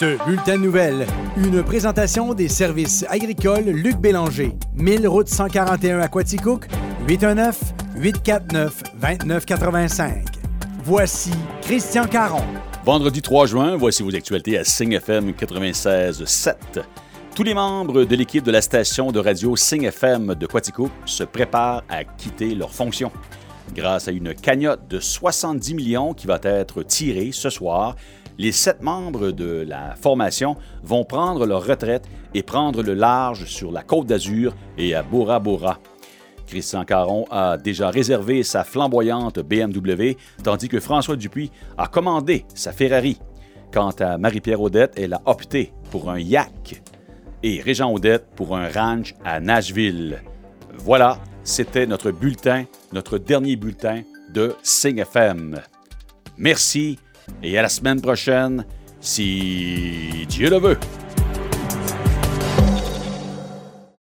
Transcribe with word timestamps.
Ce 0.00 0.16
bulletin 0.24 0.56
de 0.56 0.62
nouvelles, 0.62 1.06
une 1.36 1.62
présentation 1.62 2.32
des 2.32 2.48
services 2.48 3.04
agricoles 3.10 3.66
Luc 3.66 3.98
Bélanger, 3.98 4.52
1000 4.72 5.06
route 5.06 5.28
141 5.28 6.00
Aquaticook, 6.00 6.64
819-849-2985. 7.98 10.24
Voici 10.84 11.32
Christian 11.60 12.06
Caron. 12.06 12.46
Vendredi 12.86 13.20
3 13.20 13.44
juin, 13.44 13.76
voici 13.76 14.02
vos 14.02 14.14
actualités 14.16 14.56
à 14.56 14.64
Sing 14.64 14.92
FM 14.94 15.32
96.7. 15.32 16.54
Tous 17.36 17.42
les 17.42 17.52
membres 17.52 18.04
de 18.04 18.16
l'équipe 18.16 18.42
de 18.42 18.50
la 18.52 18.62
station 18.62 19.12
de 19.12 19.18
radio 19.18 19.54
singfm 19.54 19.84
FM 19.84 20.34
de 20.34 20.46
Quatico 20.46 20.88
se 21.04 21.24
préparent 21.24 21.84
à 21.90 22.04
quitter 22.04 22.54
leurs 22.54 22.72
fonctions. 22.72 23.12
Grâce 23.76 24.08
à 24.08 24.12
une 24.12 24.34
cagnotte 24.34 24.88
de 24.88 24.98
70 24.98 25.74
millions 25.74 26.14
qui 26.14 26.26
va 26.26 26.40
être 26.42 26.82
tirée 26.84 27.32
ce 27.32 27.50
soir, 27.50 27.96
les 28.40 28.52
sept 28.52 28.80
membres 28.82 29.32
de 29.32 29.66
la 29.68 29.94
formation 29.96 30.56
vont 30.82 31.04
prendre 31.04 31.44
leur 31.44 31.62
retraite 31.66 32.08
et 32.32 32.42
prendre 32.42 32.82
le 32.82 32.94
large 32.94 33.44
sur 33.44 33.70
la 33.70 33.82
côte 33.82 34.06
d'Azur 34.06 34.54
et 34.78 34.94
à 34.94 35.02
Bora 35.02 35.38
Bora. 35.38 35.78
Christian 36.46 36.86
Caron 36.86 37.26
a 37.30 37.58
déjà 37.58 37.90
réservé 37.90 38.42
sa 38.42 38.64
flamboyante 38.64 39.40
BMW, 39.40 40.16
tandis 40.42 40.68
que 40.70 40.80
François 40.80 41.16
Dupuis 41.16 41.52
a 41.76 41.86
commandé 41.86 42.46
sa 42.54 42.72
Ferrari. 42.72 43.20
Quant 43.72 43.90
à 44.00 44.16
Marie-Pierre 44.16 44.62
Odette 44.62 44.94
elle 44.96 45.12
a 45.12 45.20
opté 45.26 45.74
pour 45.90 46.10
un 46.10 46.18
yak 46.18 46.82
et 47.42 47.60
Régent 47.60 47.92
Odette 47.92 48.26
pour 48.36 48.56
un 48.56 48.70
ranch 48.70 49.14
à 49.22 49.38
Nashville. 49.40 50.22
Voilà, 50.78 51.18
c'était 51.44 51.86
notre 51.86 52.10
bulletin, 52.10 52.64
notre 52.94 53.18
dernier 53.18 53.56
bulletin 53.56 54.00
de 54.32 54.54
Sing 54.62 54.98
FM. 54.98 55.60
Merci 56.38 56.96
et 57.42 57.58
à 57.58 57.62
la 57.62 57.68
semaine 57.68 58.00
prochaine, 58.00 58.64
si 59.00 60.26
Dieu 60.28 60.50
le 60.50 60.58
veut. 60.58 60.99